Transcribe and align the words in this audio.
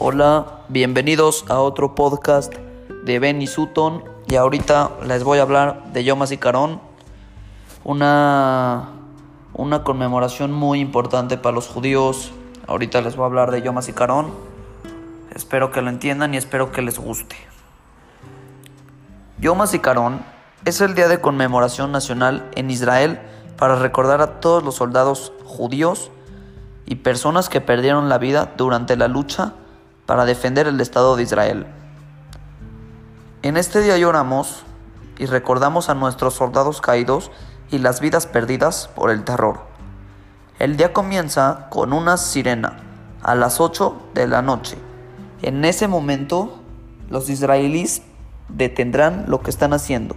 Hola, 0.00 0.60
bienvenidos 0.68 1.44
a 1.48 1.58
otro 1.58 1.96
podcast 1.96 2.54
de 3.02 3.18
Benny 3.18 3.48
Sutton 3.48 4.04
y 4.28 4.36
ahorita 4.36 4.92
les 5.04 5.24
voy 5.24 5.40
a 5.40 5.42
hablar 5.42 5.92
de 5.92 6.04
Yom 6.04 6.22
HaZikaron, 6.22 6.80
una, 7.82 8.90
una 9.54 9.82
conmemoración 9.82 10.52
muy 10.52 10.78
importante 10.78 11.36
para 11.36 11.56
los 11.56 11.66
judíos. 11.66 12.30
Ahorita 12.68 13.00
les 13.00 13.16
voy 13.16 13.24
a 13.24 13.26
hablar 13.26 13.50
de 13.50 13.60
Yom 13.60 13.76
HaZikaron. 13.76 14.30
Espero 15.34 15.72
que 15.72 15.82
lo 15.82 15.90
entiendan 15.90 16.32
y 16.32 16.36
espero 16.36 16.70
que 16.70 16.80
les 16.80 17.00
guste. 17.00 17.34
Yom 19.40 19.60
HaZikaron 19.60 20.20
es 20.64 20.80
el 20.80 20.94
día 20.94 21.08
de 21.08 21.20
conmemoración 21.20 21.90
nacional 21.90 22.48
en 22.54 22.70
Israel 22.70 23.18
para 23.56 23.74
recordar 23.74 24.20
a 24.20 24.38
todos 24.38 24.62
los 24.62 24.76
soldados 24.76 25.32
judíos 25.44 26.12
y 26.86 26.94
personas 26.94 27.48
que 27.48 27.60
perdieron 27.60 28.08
la 28.08 28.18
vida 28.18 28.52
durante 28.56 28.96
la 28.96 29.08
lucha 29.08 29.54
para 30.08 30.24
defender 30.24 30.66
el 30.66 30.80
Estado 30.80 31.16
de 31.16 31.22
Israel. 31.22 31.66
En 33.42 33.58
este 33.58 33.82
día 33.82 33.98
lloramos 33.98 34.62
y 35.18 35.26
recordamos 35.26 35.90
a 35.90 35.94
nuestros 35.94 36.32
soldados 36.32 36.80
caídos 36.80 37.30
y 37.70 37.76
las 37.76 38.00
vidas 38.00 38.26
perdidas 38.26 38.88
por 38.96 39.10
el 39.10 39.22
terror. 39.24 39.60
El 40.58 40.78
día 40.78 40.94
comienza 40.94 41.66
con 41.68 41.92
una 41.92 42.16
sirena 42.16 42.78
a 43.22 43.34
las 43.34 43.60
8 43.60 44.00
de 44.14 44.26
la 44.26 44.40
noche. 44.40 44.78
En 45.42 45.62
ese 45.66 45.88
momento, 45.88 46.58
los 47.10 47.28
israelíes 47.28 48.00
detendrán 48.48 49.26
lo 49.28 49.42
que 49.42 49.50
están 49.50 49.74
haciendo, 49.74 50.16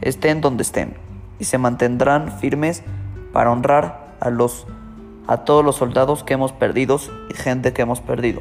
estén 0.00 0.40
donde 0.40 0.62
estén, 0.62 0.96
y 1.38 1.44
se 1.44 1.58
mantendrán 1.58 2.38
firmes 2.38 2.82
para 3.34 3.52
honrar 3.52 4.14
a 4.18 4.30
los 4.30 4.66
a 5.26 5.44
todos 5.44 5.62
los 5.62 5.76
soldados 5.76 6.24
que 6.24 6.32
hemos 6.32 6.52
perdido 6.52 6.98
y 7.28 7.34
gente 7.34 7.74
que 7.74 7.82
hemos 7.82 8.00
perdido. 8.00 8.40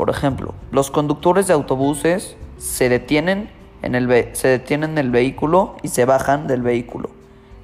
Por 0.00 0.08
ejemplo, 0.08 0.54
los 0.72 0.90
conductores 0.90 1.46
de 1.46 1.52
autobuses 1.52 2.34
se 2.56 2.88
detienen 2.88 3.50
en 3.82 3.94
el, 3.94 4.30
se 4.34 4.48
detienen 4.48 4.92
en 4.92 4.98
el 4.98 5.10
vehículo 5.10 5.76
y 5.82 5.88
se 5.88 6.06
bajan 6.06 6.46
del 6.46 6.62
vehículo 6.62 7.10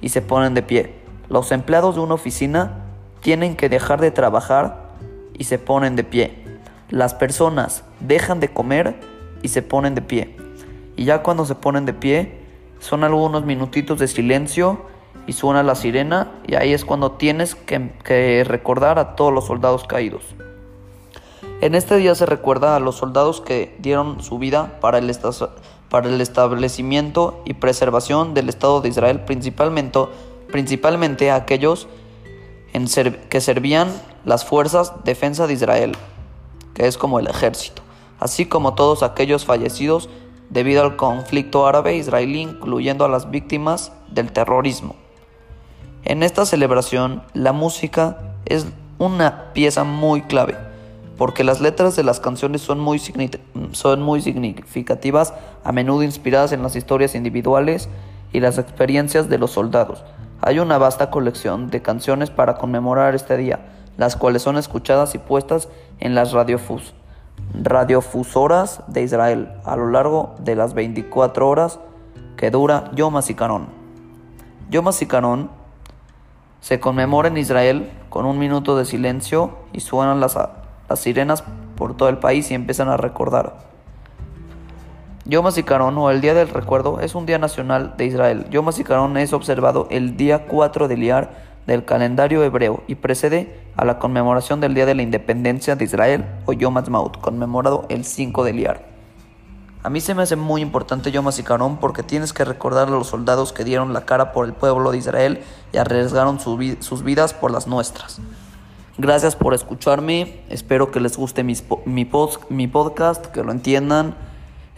y 0.01 0.09
se 0.09 0.21
ponen 0.21 0.53
de 0.53 0.61
pie. 0.61 0.93
Los 1.29 1.51
empleados 1.51 1.95
de 1.95 2.01
una 2.01 2.13
oficina 2.13 2.83
tienen 3.21 3.55
que 3.55 3.69
dejar 3.69 3.99
de 4.01 4.11
trabajar 4.11 4.91
y 5.35 5.45
se 5.45 5.57
ponen 5.57 5.95
de 5.95 6.03
pie. 6.03 6.43
Las 6.91 7.15
personas 7.15 7.83
dejan 8.01 8.39
de 8.39 8.49
comer 8.49 8.99
y 9.41 9.47
se 9.47 9.63
ponen 9.63 9.95
de 9.95 10.03
pie. 10.03 10.37
Y 10.95 11.05
ya 11.05 11.23
cuando 11.23 11.43
se 11.43 11.55
ponen 11.55 11.87
de 11.87 11.93
pie, 11.93 12.37
son 12.77 13.03
algunos 13.03 13.45
minutitos 13.45 13.97
de 13.97 14.07
silencio 14.07 14.85
y 15.25 15.33
suena 15.33 15.63
la 15.63 15.73
sirena 15.73 16.33
y 16.45 16.53
ahí 16.53 16.71
es 16.71 16.85
cuando 16.85 17.13
tienes 17.13 17.55
que, 17.55 18.45
recordar 18.47 18.99
a 18.99 19.15
todos 19.15 19.33
los 19.33 19.47
soldados 19.47 19.85
caídos. 19.85 20.35
En 21.59 21.73
este 21.73 21.97
día 21.97 22.13
se 22.13 22.27
recuerda 22.27 22.75
a 22.75 22.79
los 22.79 22.97
soldados 22.97 23.41
que 23.41 23.75
dieron 23.79 24.21
su 24.21 24.37
vida 24.37 24.77
para 24.79 24.99
el, 24.99 25.11
para 25.89 26.07
el 26.07 26.21
establecimiento 26.21 27.41
y 27.45 27.55
preservación 27.55 28.35
del 28.35 28.47
Estado 28.47 28.79
de 28.81 28.89
Israel, 28.89 29.21
principalmente, 29.21 30.05
principalmente 30.51 31.31
aquellos 31.31 31.87
que 33.29 33.41
servían 33.41 33.87
las 34.23 34.45
fuerzas 34.45 34.93
defensa 35.03 35.47
de 35.47 35.53
Israel, 35.53 35.93
que 36.75 36.85
es 36.85 36.95
como 36.95 37.17
el 37.17 37.25
ejército, 37.25 37.81
así 38.19 38.45
como 38.45 38.75
todos 38.75 39.01
aquellos 39.01 39.45
fallecidos 39.45 40.09
debido 40.51 40.83
al 40.83 40.95
conflicto 40.95 41.65
árabe-israelí, 41.65 42.41
incluyendo 42.41 43.03
a 43.03 43.09
las 43.09 43.31
víctimas 43.31 43.91
del 44.11 44.31
terrorismo. 44.31 44.95
En 46.03 46.21
esta 46.21 46.45
celebración, 46.45 47.23
la 47.33 47.51
música 47.51 48.35
es 48.45 48.67
una 48.99 49.51
pieza 49.53 49.83
muy 49.83 50.21
clave, 50.21 50.66
porque 51.17 51.43
las 51.43 51.61
letras 51.61 51.95
de 51.95 52.03
las 52.03 52.19
canciones 52.19 52.61
son 52.61 52.79
muy, 52.79 53.01
son 53.71 54.01
muy 54.01 54.21
significativas, 54.21 55.33
a 55.63 55.71
menudo 55.71 56.03
inspiradas 56.03 56.51
en 56.51 56.63
las 56.63 56.75
historias 56.75 57.15
individuales 57.15 57.89
y 58.33 58.39
las 58.39 58.57
experiencias 58.57 59.29
de 59.29 59.37
los 59.37 59.51
soldados. 59.51 60.03
Hay 60.41 60.59
una 60.59 60.77
vasta 60.77 61.09
colección 61.09 61.69
de 61.69 61.81
canciones 61.81 62.29
para 62.29 62.55
conmemorar 62.55 63.15
este 63.15 63.37
día, 63.37 63.59
las 63.97 64.15
cuales 64.15 64.43
son 64.43 64.57
escuchadas 64.57 65.15
y 65.15 65.17
puestas 65.17 65.69
en 65.99 66.13
las 66.13 66.31
radiofus 66.31 66.93
radiofusoras 67.53 68.83
de 68.87 69.03
Israel 69.03 69.49
a 69.63 69.75
lo 69.75 69.89
largo 69.89 70.35
de 70.39 70.55
las 70.55 70.73
24 70.73 71.47
horas 71.47 71.79
que 72.35 72.51
dura 72.51 72.91
Yom 72.93 73.15
HaZikaron. 73.15 73.67
Yom 74.69 74.87
HaZikaron 74.87 75.49
se 76.61 76.79
conmemora 76.79 77.27
en 77.29 77.37
Israel 77.37 77.89
con 78.09 78.25
un 78.25 78.37
minuto 78.37 78.77
de 78.77 78.85
silencio 78.85 79.57
y 79.73 79.79
suenan 79.79 80.19
las, 80.19 80.37
las 80.89 80.99
sirenas 80.99 81.43
por 81.75 81.95
todo 81.95 82.09
el 82.09 82.17
país 82.17 82.49
y 82.51 82.53
empiezan 82.53 82.89
a 82.89 82.97
recordar. 82.97 83.67
Yom 85.25 85.45
HaZikaron 85.45 85.97
o 85.97 86.09
el 86.09 86.21
Día 86.21 86.33
del 86.33 86.47
Recuerdo 86.47 87.01
es 87.01 87.13
un 87.13 87.25
día 87.25 87.37
nacional 87.37 87.95
de 87.97 88.05
Israel. 88.05 88.45
Yom 88.49 88.69
HaZikaron 88.69 89.17
es 89.17 89.33
observado 89.33 89.87
el 89.91 90.15
día 90.15 90.45
4 90.47 90.87
de 90.87 90.95
Liar 90.95 91.47
del 91.67 91.83
calendario 91.83 92.43
hebreo 92.43 92.83
y 92.87 92.95
precede 92.95 93.59
a 93.75 93.83
la 93.83 93.99
conmemoración 93.99 94.61
del 94.61 94.73
Día 94.73 94.85
de 94.85 94.95
la 94.95 95.01
Independencia 95.01 95.75
de 95.75 95.83
Israel 95.83 96.25
o 96.45 96.53
Yom 96.53 96.77
HaTzmaut, 96.77 97.19
conmemorado 97.19 97.85
el 97.89 98.05
5 98.05 98.45
de 98.45 98.53
Liar. 98.53 98.85
A 99.83 99.89
mí 99.89 99.99
se 99.99 100.15
me 100.15 100.23
hace 100.23 100.37
muy 100.37 100.61
importante 100.61 101.11
Yom 101.11 101.27
HaZikaron 101.27 101.77
porque 101.77 102.03
tienes 102.03 102.31
que 102.31 102.45
recordar 102.45 102.87
a 102.87 102.91
los 102.91 103.07
soldados 103.07 103.51
que 103.51 103.65
dieron 103.65 103.91
la 103.91 104.05
cara 104.05 104.31
por 104.31 104.45
el 104.45 104.53
pueblo 104.53 104.91
de 104.91 104.97
Israel 104.97 105.43
y 105.73 105.77
arriesgaron 105.77 106.39
sus 106.39 107.03
vidas 107.03 107.33
por 107.33 107.51
las 107.51 107.67
nuestras. 107.67 108.21
Gracias 108.99 109.35
por 109.35 109.53
escucharme, 109.53 110.39
espero 110.49 110.89
que 110.89 110.99
les 110.99 111.17
guste 111.17 111.43
mi, 111.43 111.53
mi, 111.85 112.05
podcast, 112.67 113.27
que 113.27 113.43
lo 113.43 113.51
entiendan, 113.51 114.15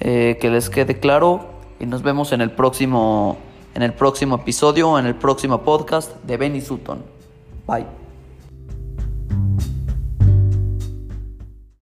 eh, 0.02 0.38
que 0.41 0.50
les 0.50 0.69
quede 0.69 1.00
claro 1.00 1.46
y 1.80 1.85
nos 1.85 2.03
vemos 2.03 2.34
en 2.34 2.41
el 2.41 2.52
próximo, 2.52 3.38
en 3.75 3.81
el 3.81 3.94
próximo 3.94 4.35
episodio, 4.35 5.00
en 5.00 5.06
el 5.06 5.16
próximo 5.16 5.62
podcast 5.62 6.22
de 6.24 6.35
Benny 6.35 6.59
Sutton. 6.59 7.02
Bye. 7.66 8.09